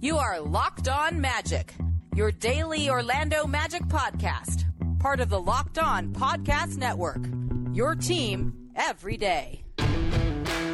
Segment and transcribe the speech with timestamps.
[0.00, 1.74] You are Locked On Magic,
[2.16, 4.64] your daily Orlando Magic podcast,
[4.98, 7.20] part of the Locked On Podcast Network.
[7.72, 9.64] Your team every day.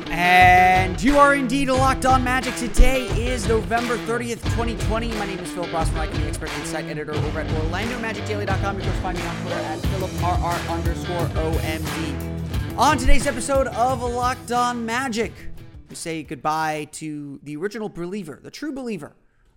[0.08, 2.54] And you are indeed Locked On Magic.
[2.56, 5.12] Today is November 30th, 2020.
[5.14, 5.98] My name is Philip Rossman.
[5.98, 8.76] I'm the expert insight editor over at OrlandoMagicDaily.com.
[8.78, 12.78] You can find me on Twitter at PhilipRR underscore OMD.
[12.78, 15.32] On today's episode of Locked On Magic,
[15.94, 19.14] say goodbye to the original believer, the true believer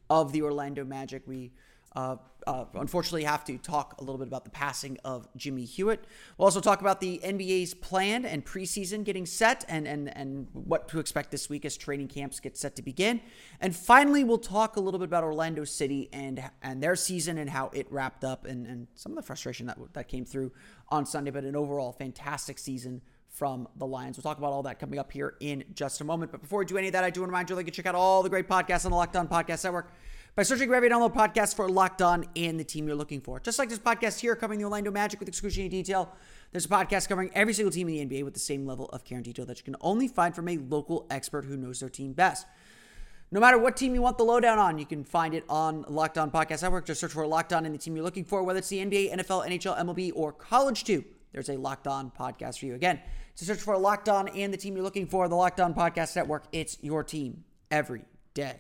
[0.10, 1.24] of the Orlando Magic.
[1.26, 1.52] We
[1.96, 2.18] uh,
[2.48, 6.06] uh, unfortunately have to talk a little bit about the passing of Jimmy Hewitt.
[6.38, 10.88] We'll also talk about the NBA's plan and preseason getting set and, and, and what
[10.90, 13.22] to expect this week as training camps get set to begin.
[13.60, 17.50] And finally, we'll talk a little bit about Orlando City and and their season and
[17.50, 20.52] how it wrapped up and, and some of the frustration that, that came through
[20.90, 23.02] on Sunday, but an overall fantastic season
[23.40, 24.18] from the Lions.
[24.18, 26.30] We'll talk about all that coming up here in just a moment.
[26.30, 27.66] But before we do any of that, I do want to remind you that you
[27.68, 29.94] can check out all the great podcasts on the Locked On Podcast Network
[30.36, 33.40] by searching you download podcasts for Locked On and the team you're looking for.
[33.40, 36.14] Just like this podcast here covering the Orlando Magic with excruciating detail,
[36.52, 39.06] there's a podcast covering every single team in the NBA with the same level of
[39.06, 41.88] care and detail that you can only find from a local expert who knows their
[41.88, 42.46] team best.
[43.32, 46.18] No matter what team you want the lowdown on, you can find it on Locked
[46.18, 46.86] On Podcast Network.
[46.86, 49.14] Just search for Locked On and the team you're looking for, whether it's the NBA,
[49.14, 51.06] NFL, NHL, MLB, or college too.
[51.32, 52.76] There's a Locked On podcast for you.
[52.76, 53.00] Again,
[53.40, 56.14] to search for Locked On and the team you're looking for, the Locked On Podcast
[56.14, 56.44] Network.
[56.52, 58.58] It's your team every day.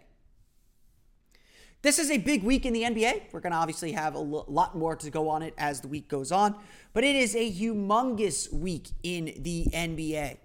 [1.82, 3.24] This is a big week in the NBA.
[3.34, 6.08] We're going to obviously have a lot more to go on it as the week
[6.08, 6.56] goes on,
[6.94, 10.38] but it is a humongous week in the NBA.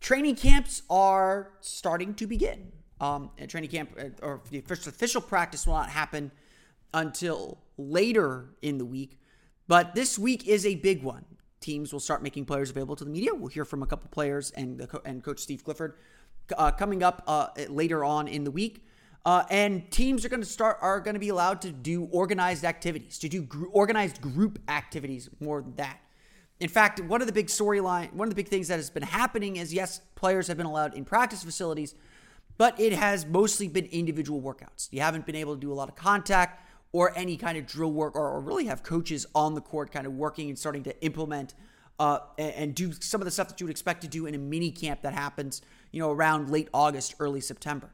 [0.00, 2.72] Training camps are starting to begin.
[2.98, 6.32] Um, and training camp uh, or the official, official practice will not happen
[6.94, 9.18] until later in the week,
[9.68, 11.24] but this week is a big one.
[11.60, 13.34] Teams will start making players available to the media.
[13.34, 15.94] We'll hear from a couple players and and Coach Steve Clifford
[16.56, 18.86] uh, coming up uh, later on in the week.
[19.26, 22.64] Uh, and teams are going to start are going to be allowed to do organized
[22.64, 26.00] activities, to do gr- organized group activities more than that.
[26.60, 29.02] In fact, one of the big storyline, one of the big things that has been
[29.02, 31.94] happening is yes, players have been allowed in practice facilities,
[32.56, 34.88] but it has mostly been individual workouts.
[34.90, 37.92] You haven't been able to do a lot of contact or any kind of drill
[37.92, 41.02] work, or, or really have coaches on the court kind of working and starting to
[41.02, 41.54] implement
[42.00, 44.38] uh, and, do some of the stuff that you would expect to do in a
[44.38, 45.60] mini camp that happens,
[45.92, 47.90] you know, around late August, early September.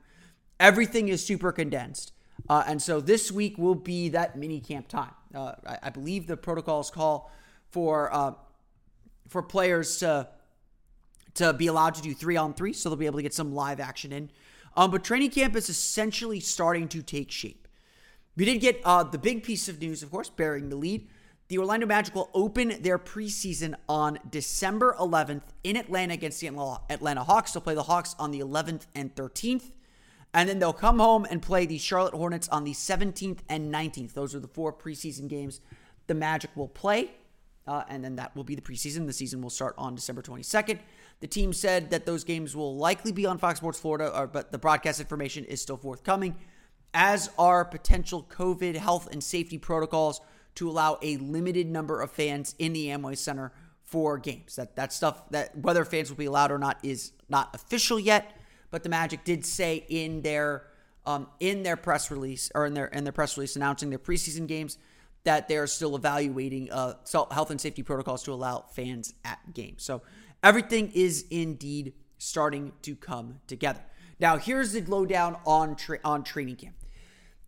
[0.61, 2.13] Everything is super condensed.
[2.49, 5.11] Uh, and so this week will be that mini camp time.
[5.35, 7.33] Uh, I, I, believe the protocols call
[7.71, 8.33] for uh,
[9.29, 10.29] for players to
[11.35, 13.55] to be allowed to do three on three, so they'll be able to get some
[13.55, 14.31] live action in.
[14.77, 17.66] Um, but training camp is essentially starting to take shape.
[18.37, 21.09] We did get uh, the big piece of news, of course, bearing the lead.
[21.49, 26.49] The Orlando Magic will open their preseason on December 11th in Atlanta against the
[26.91, 27.53] Atlanta Hawks.
[27.53, 29.71] They'll play the Hawks on the 11th and 13th.
[30.35, 34.13] And then they'll come home and play the Charlotte Hornets on the 17th and 19th.
[34.13, 35.61] Those are the four preseason games
[36.09, 37.13] the Magic will play.
[37.67, 39.07] Uh, and then that will be the preseason.
[39.07, 40.79] The season will start on December 22nd.
[41.21, 44.53] The team said that those games will likely be on Fox Sports Florida, or, but
[44.53, 46.37] the broadcast information is still forthcoming,
[46.97, 50.21] as are potential COVID health and safety protocols
[50.57, 53.53] to allow a limited number of fans in the Amway Center
[53.85, 54.57] for games.
[54.57, 58.33] That that stuff that whether fans will be allowed or not is not official yet
[58.71, 60.65] but the Magic did say in their
[61.05, 64.47] um, in their press release or in their in their press release announcing their preseason
[64.47, 64.79] games
[65.25, 66.95] that they're still evaluating uh,
[67.31, 69.83] health and safety protocols to allow fans at games.
[69.83, 70.03] So
[70.43, 73.81] everything is indeed starting to come together.
[74.21, 76.75] Now here's the lowdown on tra- on training camp.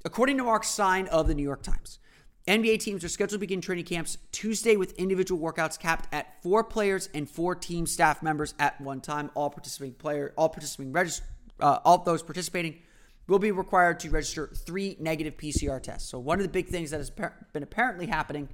[0.09, 1.99] According to Mark Stein of the New York Times,
[2.47, 6.65] NBA teams are scheduled to begin training camps Tuesday with individual workouts capped at four
[6.65, 9.31] players and four team staff members at one time.
[9.35, 11.21] All participating player, all participating regist-
[11.61, 12.79] uh, all those participating
[13.27, 16.09] will be required to register three negative PCR tests.
[16.09, 18.49] So one of the big things that has been apparently happening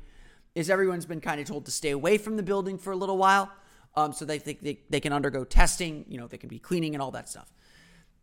[0.56, 3.16] is everyone's been kind of told to stay away from the building for a little
[3.16, 3.48] while,
[3.94, 6.04] um, so they think they, they can undergo testing.
[6.08, 7.48] You know, they can be cleaning and all that stuff.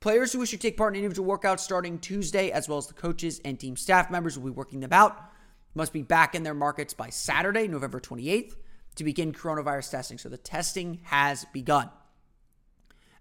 [0.01, 2.94] Players who wish to take part in individual workouts starting Tuesday, as well as the
[2.94, 5.31] coaches and team staff members, will be working them out
[5.74, 8.56] must be back in their markets by Saturday, November 28th,
[8.95, 10.18] to begin coronavirus testing.
[10.18, 11.89] So the testing has begun.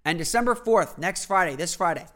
[0.05, 2.07] And December 4th, next Friday, this Friday,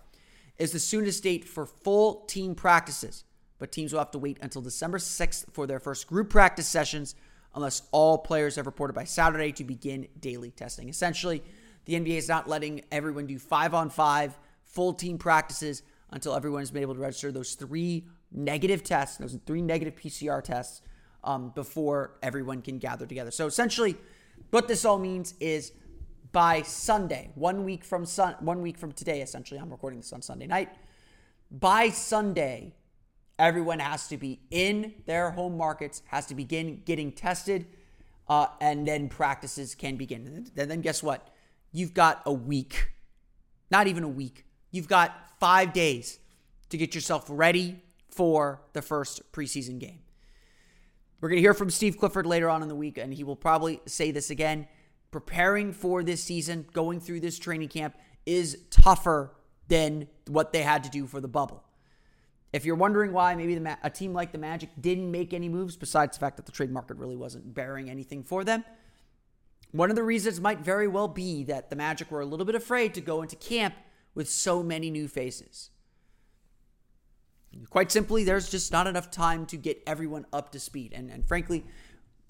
[0.58, 3.24] is the soonest date for full team practices,
[3.58, 7.14] but teams will have to wait until December 6th for their first group practice sessions
[7.54, 10.88] unless all players have reported by Saturday to begin daily testing.
[10.88, 11.42] Essentially,
[11.84, 14.36] the NBA is not letting everyone do five on five
[14.74, 19.38] full team practices until everyone has been able to register those three negative tests, those
[19.46, 20.82] three negative PCR tests,
[21.22, 23.30] um, before everyone can gather together.
[23.30, 23.96] So essentially,
[24.50, 25.72] what this all means is
[26.32, 30.20] by Sunday, one week from sun, one week from today, essentially, I'm recording this on
[30.20, 30.68] Sunday night.
[31.50, 32.74] By Sunday,
[33.38, 37.66] everyone has to be in their home markets, has to begin getting tested,
[38.28, 40.50] uh, and then practices can begin.
[40.56, 41.28] And then guess what?
[41.72, 42.90] You've got a week,
[43.70, 44.43] not even a week.
[44.74, 46.18] You've got five days
[46.70, 47.80] to get yourself ready
[48.10, 50.00] for the first preseason game.
[51.20, 53.36] We're going to hear from Steve Clifford later on in the week, and he will
[53.36, 54.66] probably say this again.
[55.12, 57.94] Preparing for this season, going through this training camp
[58.26, 59.30] is tougher
[59.68, 61.62] than what they had to do for the bubble.
[62.52, 65.76] If you're wondering why maybe the, a team like the Magic didn't make any moves,
[65.76, 68.64] besides the fact that the trade market really wasn't bearing anything for them,
[69.70, 72.56] one of the reasons might very well be that the Magic were a little bit
[72.56, 73.74] afraid to go into camp
[74.14, 75.70] with so many new faces.
[77.70, 80.92] Quite simply, there's just not enough time to get everyone up to speed.
[80.92, 81.64] And, and frankly,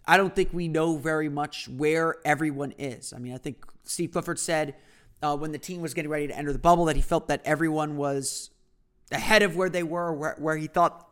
[0.06, 3.12] I don't think we know very much where everyone is.
[3.12, 4.74] I mean, I think Steve Clifford said
[5.22, 7.40] uh, when the team was getting ready to enter the bubble that he felt that
[7.44, 8.50] everyone was
[9.10, 11.08] ahead of where they were, where, where he thought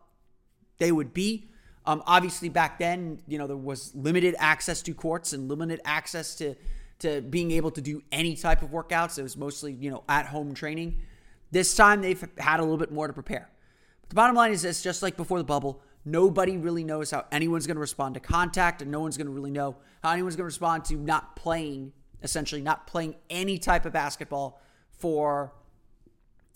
[0.77, 1.49] they would be.
[1.85, 6.35] Um, obviously, back then, you know, there was limited access to courts and limited access
[6.35, 6.55] to
[7.03, 9.17] to being able to do any type of workouts.
[9.17, 11.01] It was mostly, you know, at home training.
[11.51, 13.49] This time, they've had a little bit more to prepare.
[14.01, 17.25] But the bottom line is this just like before the bubble, nobody really knows how
[17.31, 20.35] anyone's going to respond to contact, and no one's going to really know how anyone's
[20.35, 24.59] going to respond to not playing, essentially, not playing any type of basketball
[24.97, 25.53] for,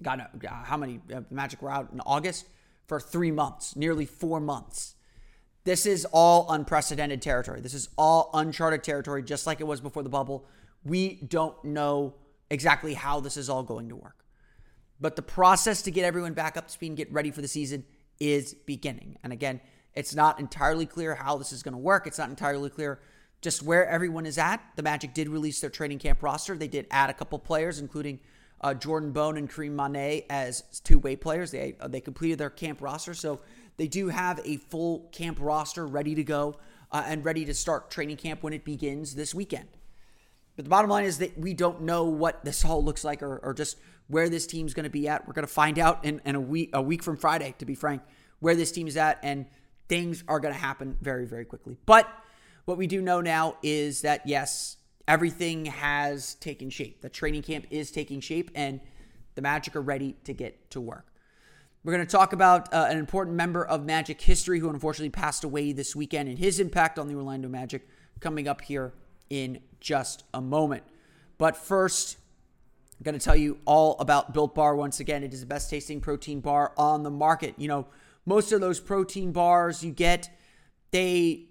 [0.02, 1.00] God, no, how many?
[1.14, 2.48] Uh, Magic were out in August
[2.88, 4.96] for three months, nearly four months.
[5.68, 7.60] This is all unprecedented territory.
[7.60, 10.46] This is all uncharted territory, just like it was before the bubble.
[10.86, 12.14] We don't know
[12.50, 14.24] exactly how this is all going to work.
[15.02, 17.50] But the process to get everyone back up to speed and get ready for the
[17.50, 17.84] season
[18.18, 19.18] is beginning.
[19.26, 19.60] And again,
[19.94, 22.08] it's not entirely clear how this is going to work.
[22.08, 23.02] It's not entirely clear
[23.42, 24.62] just where everyone is at.
[24.78, 26.56] The Magic did release their training camp roster.
[26.56, 28.22] They did add a couple players, including
[28.62, 31.52] uh, Jordan Bone and Karim Mane as two-way players.
[31.52, 33.42] They uh, they completed their camp roster, so
[33.78, 36.58] they do have a full camp roster ready to go
[36.92, 39.68] uh, and ready to start training camp when it begins this weekend.
[40.56, 43.38] But the bottom line is that we don't know what this all looks like or,
[43.38, 43.78] or just
[44.08, 45.28] where this team's going to be at.
[45.28, 47.76] We're going to find out in, in a week a week from Friday, to be
[47.76, 48.02] frank,
[48.40, 49.46] where this team is at, and
[49.88, 51.78] things are going to happen very, very quickly.
[51.86, 52.10] But
[52.66, 54.78] what we do know now is that yes,
[55.08, 57.02] everything has taken shape.
[57.02, 58.82] The training camp is taking shape, and
[59.36, 61.14] the Magic are ready to get to work.
[61.88, 65.46] We're going to talk about uh, an important member of Magic history who unfortunately passed
[65.46, 67.88] away this weekend and his impact on the Orlando Magic
[68.20, 68.92] coming up here
[69.30, 70.84] in just a moment.
[71.38, 72.18] But first,
[73.00, 75.24] I'm going to tell you all about Built Bar once again.
[75.24, 77.56] It is the best tasting protein bar on the market.
[77.58, 77.88] You know,
[78.26, 80.30] most of those protein bars you get,
[80.92, 81.46] they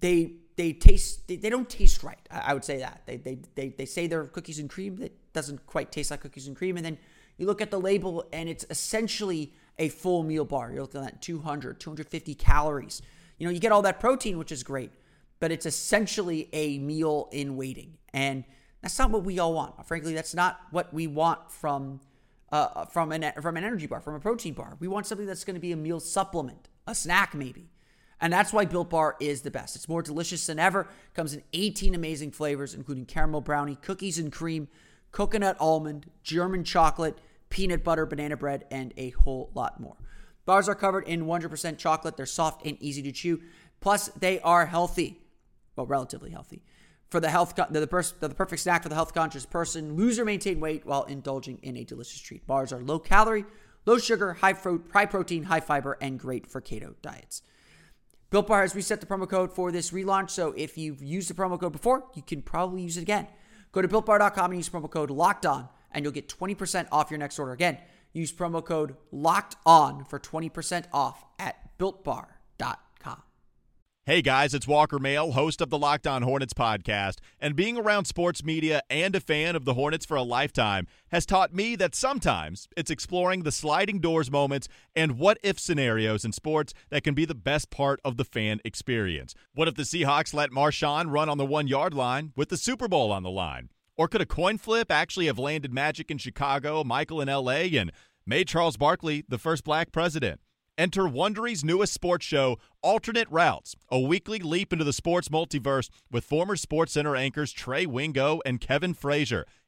[0.00, 2.28] they they taste they, don't taste right.
[2.28, 3.02] I, would say that.
[3.06, 6.48] They, they they they say they're cookies and cream that doesn't quite taste like cookies
[6.48, 6.98] and cream and then
[7.38, 10.70] you look at the label and it's essentially a full meal bar.
[10.72, 13.02] You're looking at 200, 250 calories.
[13.38, 14.90] You know, you get all that protein, which is great
[15.40, 17.98] but it's essentially a meal in waiting.
[18.12, 18.44] And
[18.82, 19.86] that's not what we all want.
[19.86, 22.00] Frankly, that's not what we want from
[22.52, 24.76] uh, from an from an energy bar, from a protein bar.
[24.78, 27.70] We want something that's going to be a meal supplement, a snack maybe.
[28.18, 29.76] And that's why Built Bar is the best.
[29.76, 30.88] It's more delicious than ever.
[31.12, 34.68] Comes in 18 amazing flavors, including caramel brownie, cookies and cream,
[35.12, 37.18] coconut almond, German chocolate,
[37.56, 39.96] peanut butter, banana bread, and a whole lot more.
[40.44, 42.16] Bars are covered in 100% chocolate.
[42.16, 43.40] They're soft and easy to chew.
[43.80, 45.18] Plus, they are healthy
[45.76, 46.62] well, relatively healthy.
[47.10, 49.94] For the health, they're the, pers- the perfect snack for the health conscious person.
[49.94, 52.46] Lose or maintain weight while indulging in a delicious treat.
[52.46, 53.44] Bars are low calorie,
[53.84, 54.54] low sugar, high,
[54.92, 57.42] high protein, high fiber, and great for keto diets.
[58.30, 61.34] Built Bar has reset the promo code for this relaunch, so if you've used the
[61.34, 63.28] promo code before, you can probably use it again.
[63.70, 67.18] Go to builtbar.com and use promo code Locked On, and you'll get 20% off your
[67.18, 67.52] next order.
[67.52, 67.78] Again,
[68.12, 73.22] use promo code Locked On for 20% off at builtbar.com.
[74.08, 78.04] Hey guys, it's Walker Mail, host of the Locked On Hornets podcast, and being around
[78.04, 81.96] sports media and a fan of the Hornets for a lifetime has taught me that
[81.96, 87.14] sometimes it's exploring the sliding doors moments and what if scenarios in sports that can
[87.14, 89.34] be the best part of the fan experience.
[89.54, 92.86] What if the Seahawks let Marshawn run on the one yard line with the Super
[92.86, 93.70] Bowl on the line?
[93.96, 97.92] Or could a coin flip actually have landed Magic in Chicago, Michael in LA, and
[98.26, 100.40] made Charles Barkley the first black president.
[100.78, 106.24] Enter Wondery's newest sports show, Alternate Routes, a weekly leap into the sports multiverse with
[106.24, 109.46] former SportsCenter anchors Trey Wingo and Kevin Frazier.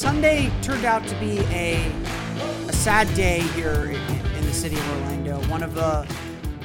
[0.00, 1.92] Sunday turned out to be a,
[2.68, 5.42] a sad day here in, in the city of Orlando.
[5.50, 6.10] One of the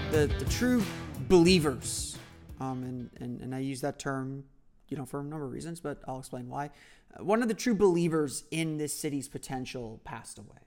[0.09, 0.81] the, the true
[1.27, 2.17] believers,
[2.61, 4.45] um, and, and and I use that term,
[4.87, 6.69] you know, for a number of reasons, but I'll explain why.
[7.13, 10.63] Uh, one of the true believers in this city's potential passed away.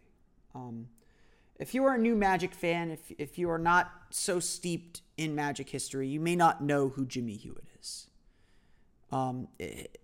[0.54, 0.88] Um,
[1.58, 5.34] if you are a new Magic fan, if if you are not so steeped in
[5.34, 8.08] Magic history, you may not know who Jimmy Hewitt is.
[9.10, 9.98] Um, it,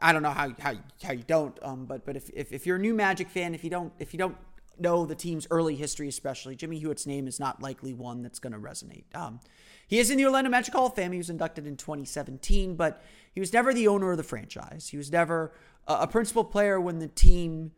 [0.00, 2.76] I don't know how how, how you don't, um, but but if, if if you're
[2.76, 4.36] a new Magic fan, if you don't if you don't
[4.78, 8.52] know the team's early history, especially Jimmy Hewitt's name is not likely one that's going
[8.52, 9.04] to resonate.
[9.14, 9.40] Um,
[9.86, 11.12] he is in the Orlando Magic Hall of Fame.
[11.12, 13.02] He was inducted in 2017, but
[13.32, 14.88] he was never the owner of the franchise.
[14.88, 15.52] He was never
[15.86, 17.72] a, a principal player when the team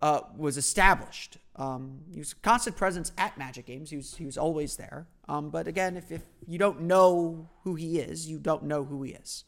[0.00, 1.38] uh, was established.
[1.56, 3.90] Um, he was a constant presence at Magic games.
[3.90, 5.08] He was he was always there.
[5.28, 9.02] Um, but again, if, if you don't know who he is, you don't know who
[9.02, 9.44] he is.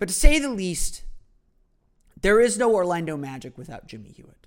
[0.00, 1.04] But to say the least,
[2.20, 4.46] there is no Orlando Magic without Jimmy Hewitt.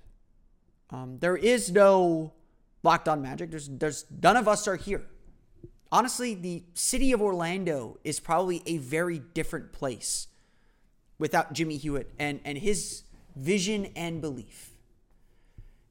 [0.90, 2.32] Um, there is no
[2.82, 3.50] Locked On Magic.
[3.50, 5.06] There's there's none of us are here.
[5.92, 10.26] Honestly, the city of Orlando is probably a very different place
[11.18, 13.04] without Jimmy Hewitt and and his
[13.36, 14.72] vision and belief.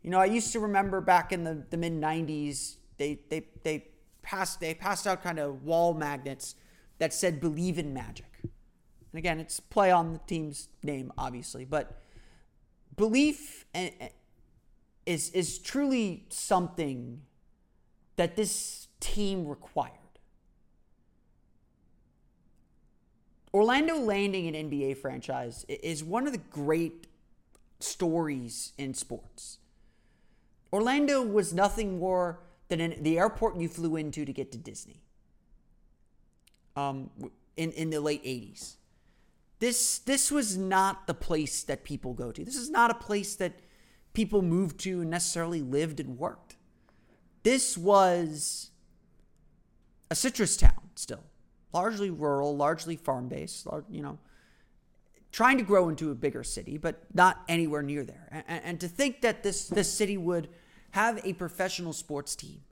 [0.01, 3.87] You know, I used to remember back in the, the mid '90s, they they they
[4.21, 6.55] passed they passed out kind of wall magnets
[6.97, 8.32] that said "Believe in Magic."
[9.13, 12.01] And again, it's play on the team's name, obviously, but
[12.97, 13.65] belief
[15.05, 17.21] is is truly something
[18.15, 19.91] that this team required.
[23.53, 27.05] Orlando landing an NBA franchise is one of the great
[27.79, 29.59] stories in sports.
[30.71, 32.39] Orlando was nothing more
[32.69, 35.03] than an, the airport you flew into to get to Disney.
[36.75, 37.11] Um,
[37.55, 38.77] in in the late '80s,
[39.63, 42.43] this this was not the place that people go to.
[42.43, 43.53] This is not a place that
[44.11, 46.57] people moved to and necessarily lived and worked.
[47.43, 48.71] This was
[50.11, 51.23] a citrus town still,
[51.71, 54.19] largely rural, largely farm based, you know,
[55.31, 58.43] trying to grow into a bigger city, but not anywhere near there.
[58.45, 60.49] And, and to think that this this city would
[60.91, 62.63] have a professional sports team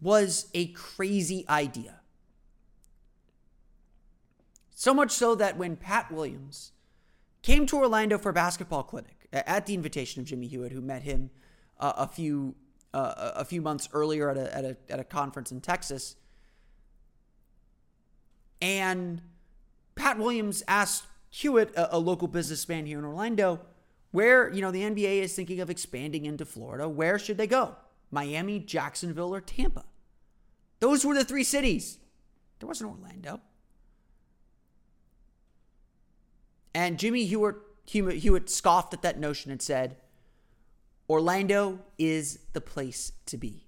[0.00, 2.00] was a crazy idea.
[4.82, 6.72] So much so that when Pat Williams
[7.42, 11.02] came to Orlando for a basketball clinic at the invitation of Jimmy Hewitt, who met
[11.02, 11.30] him
[11.78, 12.56] uh, a few
[12.92, 16.16] uh, a few months earlier at a, at a at a conference in Texas,
[18.60, 19.22] and
[19.94, 23.60] Pat Williams asked Hewitt, a, a local businessman here in Orlando,
[24.10, 26.88] where you know the NBA is thinking of expanding into Florida.
[26.88, 27.76] Where should they go?
[28.10, 29.84] Miami, Jacksonville, or Tampa?
[30.80, 31.98] Those were the three cities.
[32.58, 33.42] There wasn't Orlando.
[36.74, 39.96] And Jimmy Hewitt, Hewitt scoffed at that notion and said,
[41.08, 43.66] Orlando is the place to be.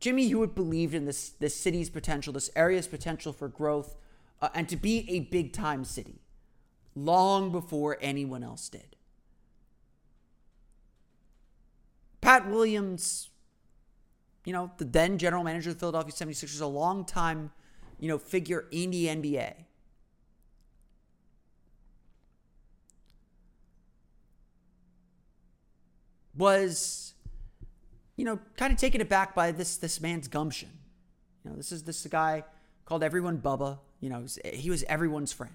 [0.00, 3.94] Jimmy Hewitt believed in this, this city's potential, this area's potential for growth,
[4.42, 6.20] uh, and to be a big time city
[6.94, 8.96] long before anyone else did.
[12.20, 13.30] Pat Williams,
[14.44, 17.50] you know, the then general manager of the Philadelphia 76ers, a long time,
[17.98, 19.54] you know, figure in the NBA.
[26.36, 27.14] Was,
[28.16, 30.70] you know, kind of taken aback by this this man's gumption.
[31.44, 32.44] You know, this is this guy
[32.84, 33.78] called everyone Bubba.
[34.00, 35.54] You know, he was everyone's friend.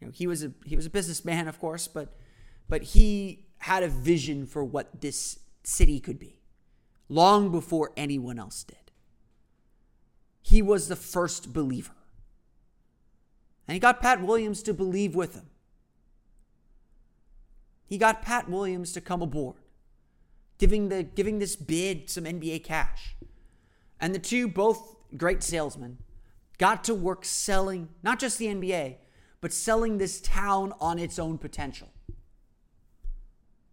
[0.00, 2.14] You know, he was a he was a businessman, of course, but
[2.68, 6.40] but he had a vision for what this city could be
[7.08, 8.76] long before anyone else did.
[10.42, 11.94] He was the first believer.
[13.66, 15.46] And he got Pat Williams to believe with him.
[17.86, 19.56] He got Pat Williams to come aboard,
[20.58, 23.16] giving the giving this bid some NBA cash.
[24.00, 25.98] And the two, both great salesmen,
[26.58, 28.96] got to work selling not just the NBA,
[29.40, 31.90] but selling this town on its own potential.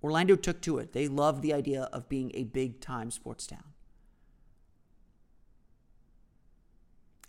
[0.04, 0.94] Orlando took to it.
[0.94, 3.64] They loved the idea of being a big time sports town.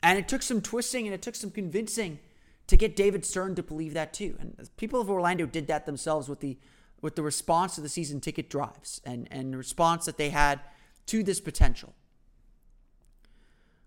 [0.02, 2.18] And it took some twisting and it took some convincing
[2.66, 4.36] to get David Stern to believe that too.
[4.38, 6.58] And people of Orlando did that themselves with the
[7.00, 10.60] with the response to the season ticket drives and, and the response that they had
[11.06, 11.94] to this potential.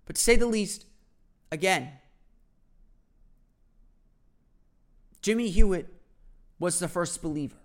[0.05, 0.86] But to say the least,
[1.51, 1.94] again,
[5.22, 5.91] Jimmy Hewitt
[6.60, 7.55] was the first believer.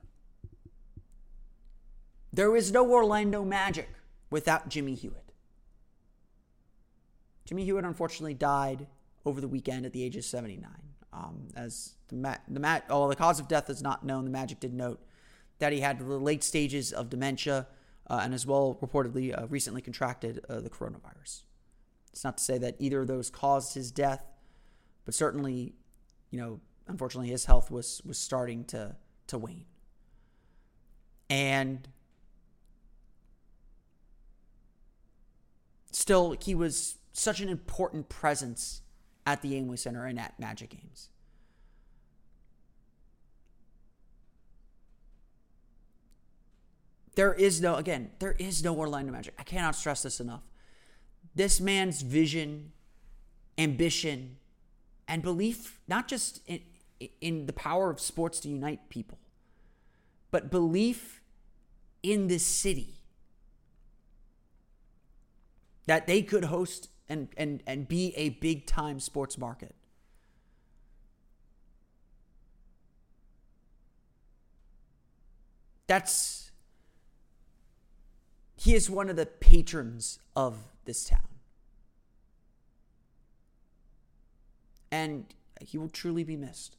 [2.33, 3.89] There is no Orlando Magic
[4.31, 5.33] without Jimmy Hewitt.
[7.45, 8.87] Jimmy Hewitt unfortunately died
[9.27, 10.71] over the weekend at the age of 79.
[11.13, 14.25] Um, as the mat, the mat, oh, the cause of death is not known.
[14.25, 15.01] The Magic did note
[15.59, 17.67] that he had the late stages of dementia
[18.09, 21.43] uh, and as well reportedly uh, recently contracted uh, the coronavirus.
[22.13, 24.25] It's not to say that either of those caused his death,
[25.05, 25.75] but certainly,
[26.31, 28.97] you know, unfortunately, his health was was starting to
[29.29, 29.67] to wane.
[31.29, 31.89] And
[35.93, 38.83] still, he was such an important presence
[39.27, 41.09] at the Amway Center and at Magic Games.
[47.15, 49.35] There is no, again, there is no Orlando Magic.
[49.39, 50.43] I cannot stress this enough.
[51.35, 52.73] This man's vision,
[53.59, 54.37] ambition,
[55.07, 56.61] and belief, not just in,
[57.21, 59.19] in the power of sports to unite people,
[60.31, 61.21] but belief
[62.03, 62.95] in this city
[65.87, 69.75] that they could host and, and, and be a big time sports market.
[75.89, 76.53] That's,
[78.57, 81.19] he is one of the patrons of this town.
[84.93, 85.27] And
[85.61, 86.77] he will truly be missed.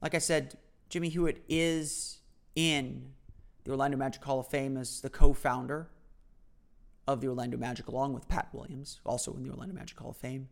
[0.00, 0.56] Like I said,
[0.88, 2.20] Jimmy Hewitt is
[2.56, 3.12] in
[3.64, 5.90] the Orlando Magic Hall of Fame as the co founder
[7.10, 10.16] of the Orlando Magic, along with Pat Williams, also in the Orlando Magic Hall of
[10.16, 10.48] Fame.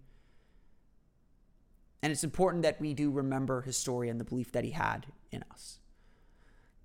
[2.02, 5.06] And it's important that we do remember his story and the belief that he had
[5.30, 5.78] in us.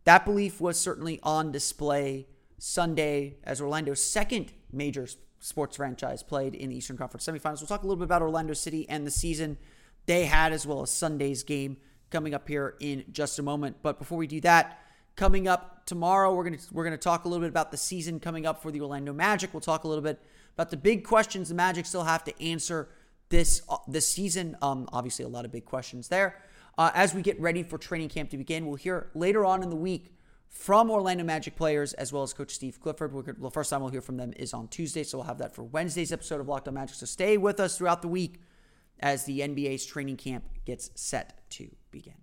[0.05, 5.07] That belief was certainly on display Sunday as Orlando's second major
[5.39, 7.59] sports franchise played in the Eastern Conference semifinals.
[7.59, 9.57] We'll talk a little bit about Orlando City and the season
[10.05, 11.77] they had, as well as Sunday's game
[12.09, 13.77] coming up here in just a moment.
[13.81, 14.79] But before we do that,
[15.15, 16.33] coming up tomorrow.
[16.33, 18.81] We're gonna we're gonna talk a little bit about the season coming up for the
[18.81, 19.53] Orlando Magic.
[19.53, 20.21] We'll talk a little bit
[20.55, 22.89] about the big questions the Magic still have to answer
[23.29, 24.57] this uh, this season.
[24.61, 26.41] Um, obviously, a lot of big questions there.
[26.77, 29.69] Uh, as we get ready for training camp to begin, we'll hear later on in
[29.69, 30.15] the week
[30.49, 33.11] from Orlando Magic players as well as Coach Steve Clifford.
[33.39, 35.63] The first time we'll hear from them is on Tuesday, so we'll have that for
[35.63, 36.95] Wednesday's episode of Locked On Magic.
[36.95, 38.39] So stay with us throughout the week
[38.99, 42.22] as the NBA's training camp gets set to begin.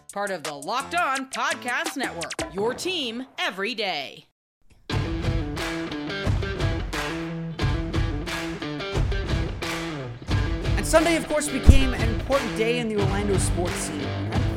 [0.11, 2.33] part of the Locked On Podcast Network.
[2.53, 4.25] Your team every day.
[10.75, 14.05] And Sunday, of course, became an important day in the Orlando sports scene,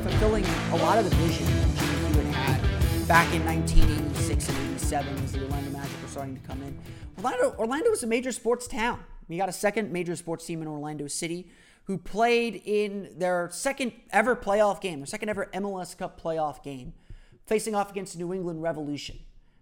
[0.03, 5.17] fulfilling a lot of the vision that Jimmy Hewitt had back in 1986 and 87
[5.23, 6.77] as the Orlando Magic were starting to come in.
[7.19, 8.99] Orlando, Orlando was a major sports town.
[9.29, 11.49] We got a second major sports team in Orlando City
[11.85, 16.95] who played in their second ever playoff game, their second ever MLS Cup playoff game,
[17.47, 19.19] facing off against New England Revolution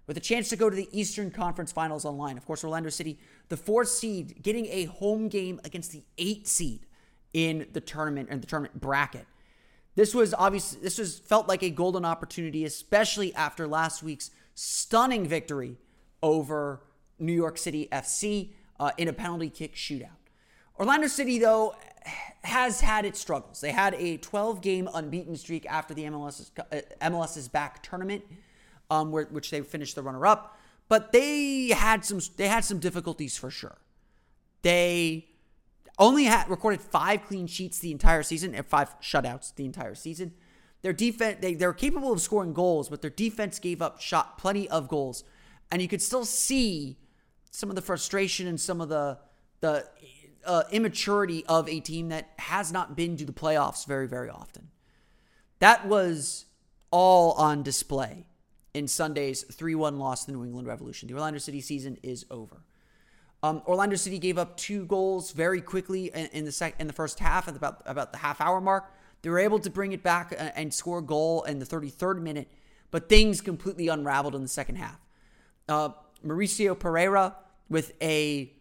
[0.06, 2.36] with a chance to go to the Eastern Conference Finals online.
[2.36, 6.86] Of course, Orlando City, the fourth seed, getting a home game against the eight seed
[7.32, 9.26] in the tournament and the tournament bracket.
[9.94, 15.26] This was obviously this was felt like a golden opportunity, especially after last week's stunning
[15.26, 15.76] victory
[16.22, 16.82] over
[17.18, 20.08] New York City FC uh, in a penalty kick shootout.
[20.78, 21.74] Orlando City, though,
[22.44, 23.60] has had its struggles.
[23.60, 28.24] They had a 12 game unbeaten streak after the MLS's, uh, MLS's back tournament,
[28.90, 30.58] um, where, which they finished the runner up.
[30.88, 33.78] But they had some they had some difficulties for sure.
[34.62, 35.26] They
[35.98, 40.34] only had recorded five clean sheets the entire season and five shutouts the entire season.
[40.82, 44.68] Their defense they, they're capable of scoring goals, but their defense gave up shot plenty
[44.68, 45.24] of goals,
[45.70, 46.98] and you could still see
[47.50, 49.18] some of the frustration and some of the
[49.60, 49.86] the
[50.44, 54.68] uh, immaturity of a team that has not been to the playoffs very, very often.
[55.58, 56.46] That was
[56.90, 58.26] all on display
[58.74, 61.08] in Sunday's 3 1 loss to the New England Revolution.
[61.08, 62.62] The Orlando City season is over.
[63.42, 66.92] Um, Orlando City gave up two goals very quickly in, in the sec- in the
[66.92, 68.92] first half, at about about the half hour mark.
[69.22, 72.20] They were able to bring it back and, and score a goal in the 33rd
[72.20, 72.48] minute,
[72.90, 74.98] but things completely unraveled in the second half.
[75.68, 75.90] Uh,
[76.24, 77.34] Mauricio Pereyra
[77.68, 78.52] with a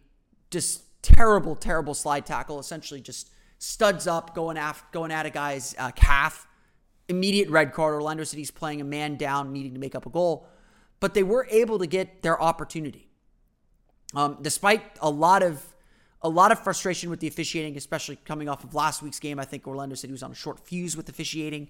[0.50, 5.74] just terrible, terrible slide tackle, essentially just studs up, going af- going at a guy's
[5.78, 6.46] uh, calf.
[7.08, 7.94] Immediate red card.
[7.94, 10.46] Orlando City's playing a man down, needing to make up a goal,
[11.00, 13.08] but they were able to get their opportunity.
[14.14, 15.66] Um, despite a lot of
[16.22, 19.44] a lot of frustration with the officiating, especially coming off of last week's game, I
[19.44, 21.68] think Orlando City was on a short fuse with officiating,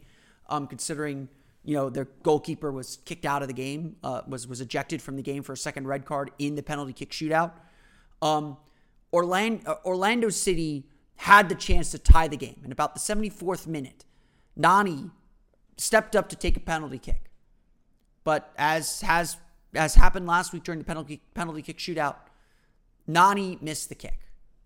[0.51, 1.29] um, considering
[1.65, 5.17] you know their goalkeeper was kicked out of the game, uh, was was ejected from
[5.17, 7.53] the game for a second red card in the penalty kick shootout.
[8.21, 8.59] Um,
[9.13, 13.67] Orlando uh, Orlando City had the chance to tie the game, and about the 74th
[13.67, 14.05] minute,
[14.57, 15.11] Nani
[15.77, 17.31] stepped up to take a penalty kick,
[18.25, 19.37] but as has
[19.75, 22.17] as happened last week during the penalty penalty kick shootout,
[23.07, 24.19] Nani missed the kick.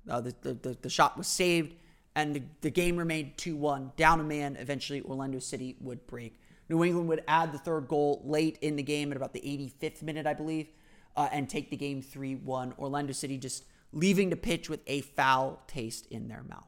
[0.08, 1.74] Uh, the, the, the, the, shot was saved,
[2.14, 3.92] and the, the game remained 2 1.
[3.96, 6.38] Down a man, eventually, Orlando City would break.
[6.68, 10.02] New England would add the third goal late in the game at about the 85th
[10.02, 10.68] minute, I believe,
[11.16, 12.74] uh, and take the game 3 1.
[12.78, 16.64] Orlando City just leaving the pitch with a foul taste in their mouth.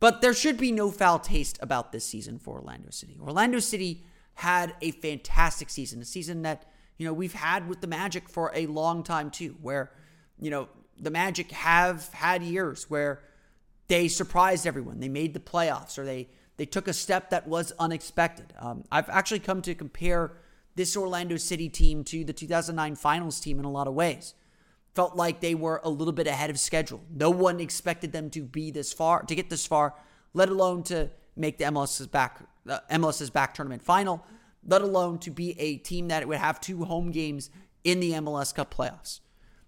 [0.00, 3.16] But there should be no foul taste about this season for Orlando City.
[3.20, 6.66] Orlando City had a fantastic season, a season that,
[6.98, 9.92] you know, we've had with the Magic for a long time too, where,
[10.40, 13.22] you know, the Magic have had years where
[13.88, 15.00] they surprised everyone.
[15.00, 18.52] They made the playoffs or they they took a step that was unexpected.
[18.58, 20.32] Um, I've actually come to compare
[20.74, 24.34] this Orlando City team to the 2009 Finals team in a lot of ways.
[24.94, 27.00] Felt like they were a little bit ahead of schedule.
[27.10, 29.94] No one expected them to be this far, to get this far,
[30.34, 34.24] let alone to make the MLS's back uh, MLS's back tournament final,
[34.66, 37.50] let alone to be a team that would have two home games
[37.84, 39.20] in the MLS Cup playoffs.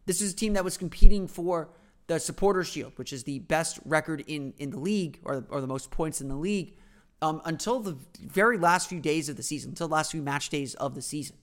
[0.06, 1.70] This is a team that was competing for
[2.06, 5.66] the Supporter Shield, which is the best record in, in the league or, or the
[5.66, 6.76] most points in the league
[7.22, 10.50] um, until the very last few days of the season, until the last few match
[10.50, 11.36] days of the season.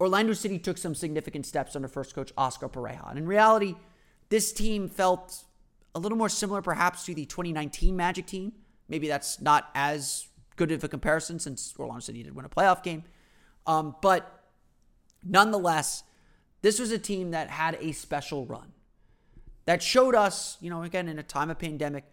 [0.00, 3.08] Orlando City took some significant steps under first coach Oscar Pareja.
[3.10, 3.76] And in reality,
[4.30, 5.44] this team felt
[5.94, 8.52] a little more similar perhaps to the 2019 Magic team.
[8.88, 12.82] Maybe that's not as good of a comparison since Orlando City did win a playoff
[12.82, 13.04] game.
[13.66, 14.44] Um, but
[15.22, 16.02] nonetheless,
[16.62, 18.72] this was a team that had a special run
[19.66, 22.04] that showed us, you know, again, in a time of pandemic,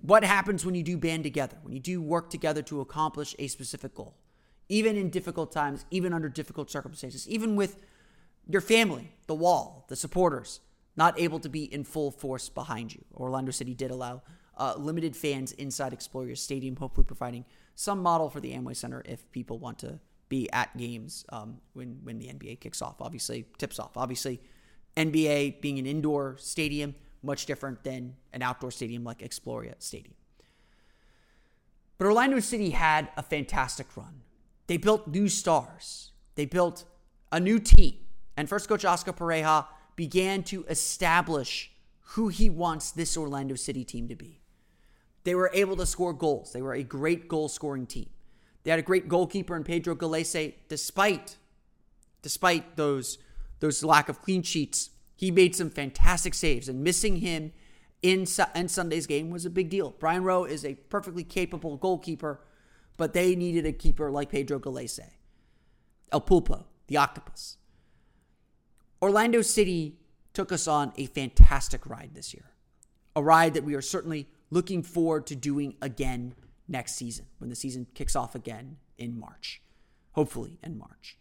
[0.00, 3.46] what happens when you do band together, when you do work together to accomplish a
[3.46, 4.16] specific goal,
[4.72, 7.76] even in difficult times, even under difficult circumstances, even with
[8.48, 10.60] your family, the wall, the supporters,
[10.96, 13.04] not able to be in full force behind you.
[13.14, 14.22] Orlando City did allow
[14.56, 19.30] uh, limited fans inside Exploria Stadium, hopefully providing some model for the Amway Center if
[19.30, 23.02] people want to be at games um, when when the NBA kicks off.
[23.02, 23.98] Obviously, tips off.
[23.98, 24.40] Obviously,
[24.96, 30.14] NBA being an indoor stadium much different than an outdoor stadium like Exploria Stadium.
[31.98, 34.22] But Orlando City had a fantastic run.
[34.66, 36.12] They built new stars.
[36.34, 36.84] They built
[37.30, 37.94] a new team.
[38.36, 41.70] And first coach Oscar Pareja began to establish
[42.00, 44.40] who he wants this Orlando City team to be.
[45.24, 46.52] They were able to score goals.
[46.52, 48.08] They were a great goal scoring team.
[48.64, 51.36] They had a great goalkeeper in Pedro Gallese, despite
[52.22, 53.18] despite those
[53.60, 54.90] those lack of clean sheets.
[55.14, 57.52] He made some fantastic saves, and missing him
[58.02, 59.94] in, in Sunday's game was a big deal.
[59.98, 62.40] Brian Rowe is a perfectly capable goalkeeper,
[63.02, 65.10] but they needed a keeper like Pedro Gallese.
[66.12, 67.56] El Pulpo, the octopus.
[69.02, 69.98] Orlando City
[70.32, 72.52] took us on a fantastic ride this year.
[73.16, 76.36] A ride that we are certainly looking forward to doing again
[76.68, 79.60] next season when the season kicks off again in March.
[80.12, 81.18] Hopefully, in March.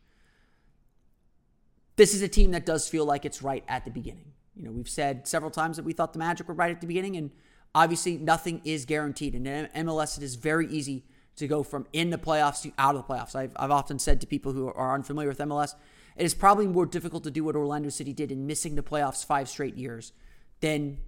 [1.96, 4.34] This is a team that does feel like it's right at the beginning.
[4.56, 6.86] You know, we've said several times that we thought the Magic were right at the
[6.86, 7.32] beginning, and
[7.74, 9.34] obviously nothing is guaranteed.
[9.34, 11.06] And in MLS, it is very easy
[11.42, 13.36] to go from in the playoffs to out of the playoffs.
[13.36, 15.76] I've, I've often said to people who are unfamiliar with MLS,
[16.16, 19.26] it is probably more difficult to do what Orlando City did in missing the playoffs
[19.26, 20.14] five straight years
[20.62, 21.00] than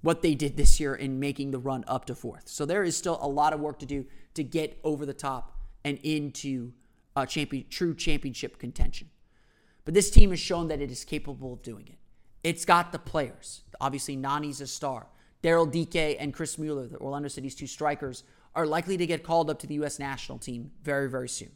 [0.00, 2.48] what they did this year in making the run up to fourth.
[2.48, 5.58] So there is still a lot of work to do to get over the top
[5.84, 6.72] and into
[7.28, 9.10] champion, true championship contention.
[9.84, 11.98] But this team has shown that it is capable of doing it.
[12.44, 13.62] It's got the players.
[13.80, 15.08] Obviously, Nani's a star.
[15.42, 18.22] Daryl Dike and Chris Mueller, the Orlando City's two strikers,
[18.54, 19.98] are likely to get called up to the U.S.
[19.98, 21.52] national team very, very soon.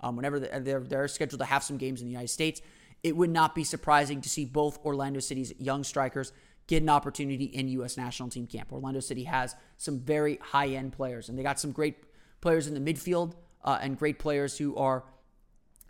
[0.00, 2.60] Um, whenever they're, they're scheduled to have some games in the United States,
[3.02, 6.32] it would not be surprising to see both Orlando City's young strikers
[6.66, 7.96] get an opportunity in U.S.
[7.96, 8.72] national team camp.
[8.72, 11.96] Orlando City has some very high end players, and they got some great
[12.40, 15.04] players in the midfield uh, and great players who are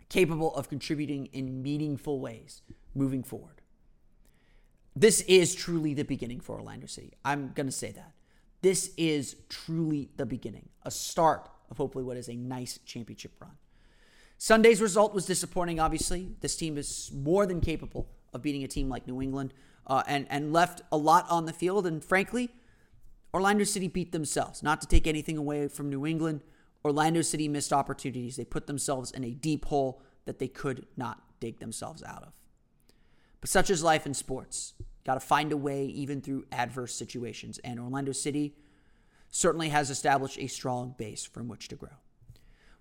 [0.09, 2.61] capable of contributing in meaningful ways
[2.93, 3.61] moving forward.
[4.95, 7.13] This is truly the beginning for Orlando City.
[7.25, 8.11] I'm going to say that.
[8.63, 13.51] This is truly the beginning, a start of hopefully what is a nice championship run.
[14.37, 16.29] Sunday's result was disappointing, obviously.
[16.39, 19.53] This team is more than capable of beating a team like New England
[19.85, 21.85] uh, and, and left a lot on the field.
[21.85, 22.51] And frankly,
[23.33, 24.63] Orlando City beat themselves.
[24.63, 26.41] Not to take anything away from New England,
[26.85, 28.37] Orlando City missed opportunities.
[28.37, 32.31] They put themselves in a deep hole that they could not dig themselves out of.
[33.41, 34.73] But such is life in sports.
[35.05, 37.59] Got to find a way even through adverse situations.
[37.63, 38.55] And Orlando City
[39.29, 41.89] certainly has established a strong base from which to grow.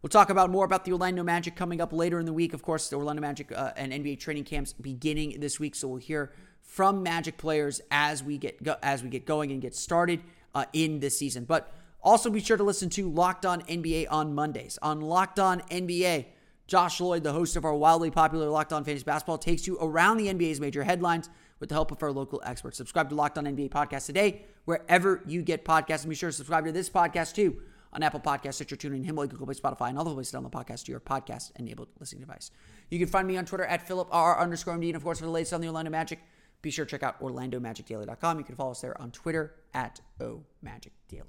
[0.02, 2.54] We'll talk about more about the Orlando Magic coming up later in the week.
[2.54, 5.98] Of course, the Orlando Magic uh, and NBA training camps beginning this week, so we'll
[5.98, 10.20] hear from Magic players as we get go- as we get going and get started
[10.56, 11.44] uh, in this season.
[11.44, 14.76] But also be sure to listen to Locked On NBA on Mondays.
[14.82, 16.26] On Locked On NBA,
[16.66, 20.16] Josh Lloyd, the host of our wildly popular Locked On Fantasy Basketball, takes you around
[20.16, 21.30] the NBA's major headlines
[21.62, 22.76] with the help of our local experts.
[22.76, 26.36] Subscribe to Locked On NBA podcast today, wherever you get podcasts, and be sure to
[26.36, 29.96] subscribe to this podcast too on Apple Podcasts, Stitcher, TuneIn, Himalaya, Google Play, Spotify, and
[29.96, 32.50] all the places on the podcast to your podcast-enabled listening device.
[32.90, 35.26] You can find me on Twitter at Philip R underscore MD, and of course, for
[35.26, 36.18] the latest on the Orlando Magic,
[36.62, 38.38] be sure to check out OrlandoMagicDaily.com.
[38.38, 41.28] You can follow us there on Twitter at OMagicDaily.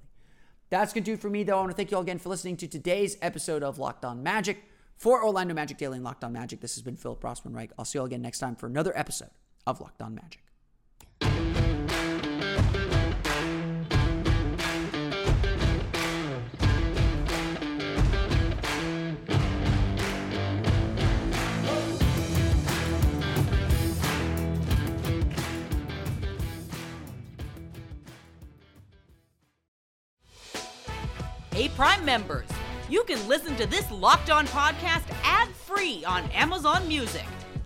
[0.72, 1.58] That's going to do for me, though.
[1.58, 4.24] I want to thank you all again for listening to today's episode of Locked On
[4.24, 4.64] Magic.
[4.98, 7.72] For Orlando Magic Daily and Locked On Magic, this has been Philip Rossman Reich.
[7.78, 9.30] I'll see you all again next time for another episode
[9.66, 10.40] of Locked On Magic.
[31.54, 32.48] Hey, Prime members,
[32.90, 37.26] you can listen to this Locked On podcast ad free on Amazon Music.